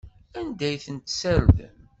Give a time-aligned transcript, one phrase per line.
[0.39, 1.75] Anda ay ten-tessardem?